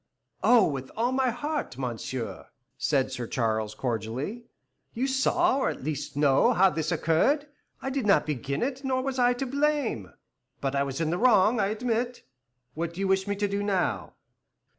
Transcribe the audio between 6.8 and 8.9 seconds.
has occurred. I did not begin it,